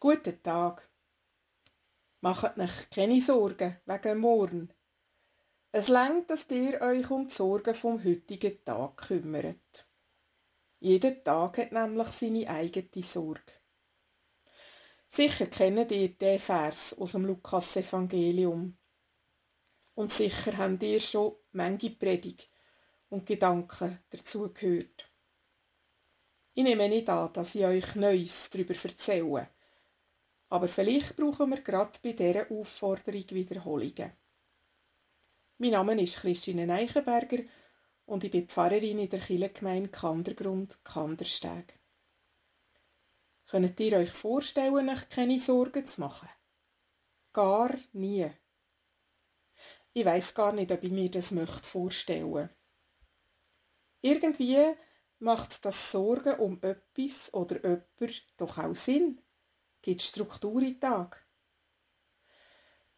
[0.00, 0.88] Guten Tag.
[2.20, 4.72] Macht euch keine Sorgen wegen morgen.
[5.72, 9.88] Es längt, dass ihr euch um die Sorgen vom heutigen Tag kümmert.
[10.78, 13.52] Jeder Tag hat nämlich seine eigene Sorge.
[15.08, 18.78] Sicher kennt ihr den Vers aus dem Lukas-Evangelium.
[19.96, 22.48] Und sicher habt ihr schon manche Predigt
[23.08, 25.10] und Gedanken dazu gehört.
[26.54, 29.57] Ich nehme nicht an, dass ich euch Neues darüber erzähle.
[30.50, 34.12] Aber vielleicht brauchen wir gerade bei dieser Aufforderung Wiederholungen.
[35.58, 37.42] Mein Name ist Christine Eichenberger
[38.06, 41.78] und ich bin Pfarrerin in der Kirchengemeinde Kandergrund Kandersteg.
[43.46, 46.28] Könnt ihr euch vorstellen, euch keine Sorgen zu machen?
[47.32, 48.30] Gar nie.
[49.92, 52.50] Ich weiß gar nicht, ob ich mir das möchte vorstellen.
[54.00, 54.74] Irgendwie
[55.18, 59.20] macht das Sorgen um etwas oder jemand doch auch Sinn.
[59.88, 61.26] Gibt Struktur in den Tag.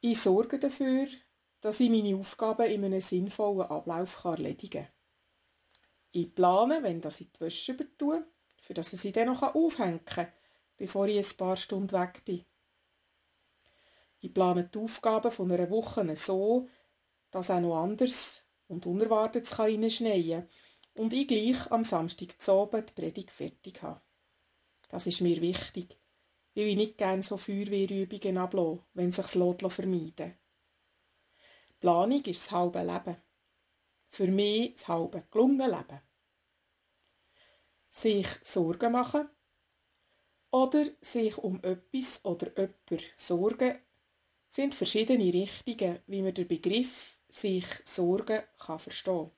[0.00, 1.06] Ich sorge dafür,
[1.60, 4.92] dass ich meine Aufgaben in einem sinnvollen Ablauf erledigen kann.
[6.10, 8.26] Ich plane, wenn das ich die Wäsche übertue,
[8.60, 10.32] für dass ich sie dann noch aufhängen kann,
[10.76, 12.44] bevor ich ein paar Stunden weg bin.
[14.18, 16.68] Ich plane die Aufgaben von einer Woche so,
[17.30, 22.88] dass auch noch anders und Unerwartetes reinschneien kann und ich gleich am Samstag zu Abend
[22.88, 24.02] die Predigt fertig habe.
[24.88, 25.99] Das ist mir wichtig,
[26.54, 30.38] weil ich nicht gerne so Feuerwehrübungen ablasse, wenn sich's vermeiden
[31.80, 33.16] Planung ist das halbe Leben.
[34.10, 36.02] Für mich das halbe gelungene Leben.
[37.88, 39.28] Sich Sorgen machen
[40.50, 43.78] oder sich um etwas oder jemand sorgen
[44.46, 49.30] sind verschiedene Richtungen, wie man den Begriff sich Sorgen kann verstehen.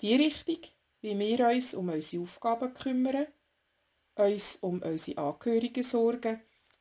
[0.00, 0.60] Die Richtung,
[1.00, 3.28] wie wir uns um unsere Aufgaben kümmern,
[4.18, 6.40] uns um unsere Angehörigen sorgen,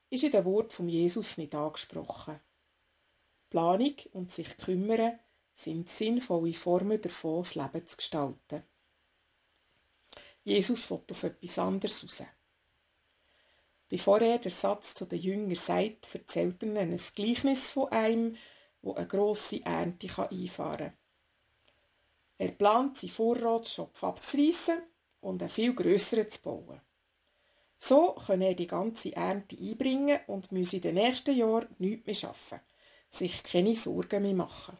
[0.09, 2.39] ist in dem Wort von Jesus nicht angesprochen.
[3.49, 5.19] Planung und sich kümmern
[5.53, 8.63] sind sinnvolle Formen davon, das Leben zu gestalten.
[10.43, 12.27] Jesus will auf etwas anderes raus.
[13.89, 18.35] Bevor er den Satz zu den Jüngern sagt, erzählt er ihnen ein Gleichnis von einem,
[18.81, 20.97] wo eine grosse Ernte einfahren kann.
[22.37, 24.81] Er plant, seinen Vorratsschopf abzureißen
[25.21, 26.81] und einen viel grösseren zu bauen.
[27.77, 32.29] So kann er die ganze Ernte einbringen und muss in den nächsten Jahren nichts mehr
[32.29, 32.65] arbeiten,
[33.09, 34.77] sich keine Sorgen mehr machen.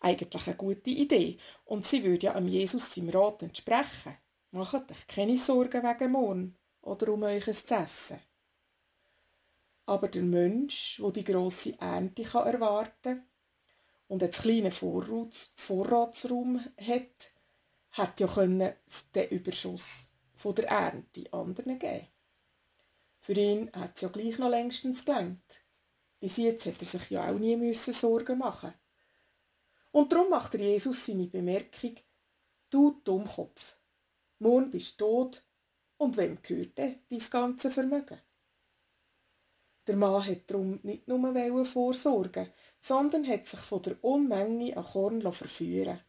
[0.00, 4.16] Eigentlich eine gute Idee und sie würde ja am Jesus seinem Rat entsprechen.
[4.50, 8.18] Macht euch keine Sorgen wegen morgen oder um euch zu essen.
[9.86, 13.26] Aber der Mensch, wo die grosse Ernte erwarten kann
[14.08, 17.32] und einen kleinen Vorrats Vorratsraum hat,
[17.90, 18.72] hat ja können
[19.14, 20.09] den Überschuss
[20.40, 22.06] von der Ernte anderen geben.
[23.20, 25.64] Für ihn hat es ja gleich noch längstens gelangt.
[26.18, 28.72] Bis jetzt hätte er sich ja auch nie müssen Sorgen machen.
[29.92, 31.94] Und darum macht der Jesus seine Bemerkung:
[32.70, 33.76] Du Dummkopf,
[34.38, 35.44] morgen bist du tot
[35.98, 38.18] und wem gehört denn dein ganze Vermögen?
[39.86, 45.20] Der Mann hat darum nicht nur vorsorgen, sondern hat sich von der Unmenge an Korn
[45.32, 46.00] verführen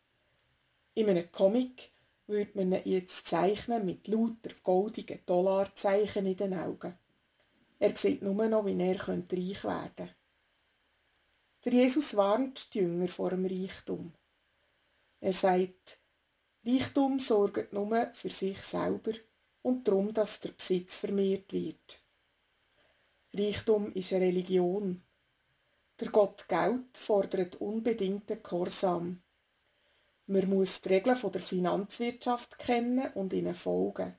[0.93, 1.90] In einem Comic
[2.31, 6.97] würde man ihn jetzt zeichnen mit lauter goldigen Dollarzeichen in den Augen.
[7.77, 10.15] Er sieht nur noch, wie er reich werden könnte.
[11.63, 14.13] Der Jesus warnt die Jünger vor dem Reichtum.
[15.19, 15.99] Er sagt,
[16.65, 19.11] Reichtum sorgt nur für sich selber
[19.61, 22.01] und darum, dass der Besitz vermehrt wird.
[23.33, 25.03] Reichtum ist eine Religion.
[25.99, 29.21] Der Gott Geld fordert unbedingten Gehorsam.
[30.27, 34.17] Man muss die Regeln der Finanzwirtschaft kennen und ihnen folgen.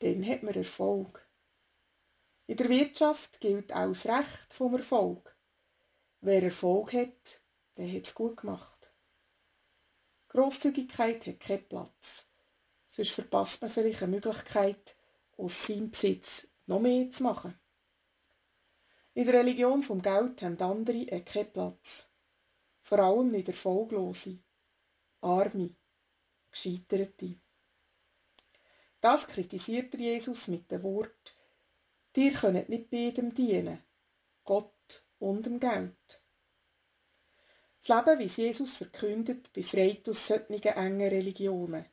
[0.00, 1.26] Dann hat man Erfolg.
[2.46, 5.36] In der Wirtschaft gilt auch das Recht vom Erfolg.
[6.20, 7.40] Wer Erfolg hat,
[7.76, 8.92] der hat es gut gemacht.
[10.28, 12.28] Grosszügigkeit hat keinen Platz.
[12.86, 14.96] Sonst verpasst man vielleicht eine Möglichkeit,
[15.36, 17.58] aus seinem Besitz noch mehr zu machen.
[19.14, 22.08] In der Religion vom Geld haben andere keinen Platz.
[22.82, 24.38] Vor allem nicht Erfolglose,
[25.20, 25.74] Arme,
[26.50, 27.36] Gescheiterte.
[29.00, 31.34] Das kritisiert Jesus mit dem Wort,
[32.14, 33.82] dir könnt nicht beidem dienen,
[34.44, 36.22] Gott und dem Geld.
[37.86, 41.86] Das Leben, wie es Jesus verkündet, befreit aus solchen engen Religionen.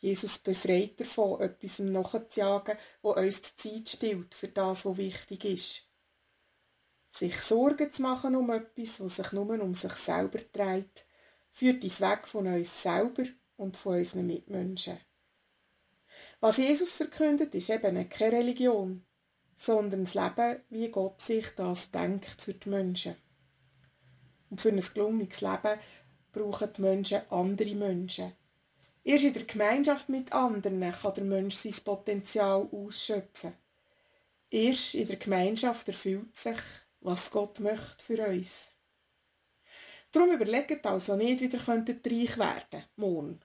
[0.00, 5.86] Jesus befreit davon, etwas nachzujagen, wo uns die Zeit stillt für das, was wichtig ist.
[7.10, 11.06] Sich Sorgen zu machen um etwas, was sich nur um sich selber dreht,
[11.52, 13.24] führt uns weg von uns selber
[13.56, 14.98] und von unseren Mitmenschen.
[16.40, 19.04] Was Jesus verkündet, ist eben keine Religion,
[19.56, 23.16] sondern das Leben, wie Gott sich das denkt für die Menschen.
[24.48, 25.78] Und für ein gelungenes Leben
[26.32, 28.32] brauchen die Menschen andere Menschen.
[29.04, 33.52] Erst in der Gemeinschaft mit anderen kann der Mensch sein Potenzial ausschöpfen.
[34.50, 36.58] Erst in der Gemeinschaft erfüllt sich,
[37.00, 38.72] was Gott möchte für uns.
[40.12, 43.40] Darum überlegt also nicht, wie ihr könntet reich werden morgen,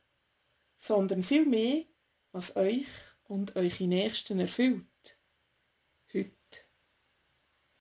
[0.77, 1.85] sondern vielmehr,
[2.31, 2.87] was euch
[3.23, 4.85] und eure Nächsten erfüllt.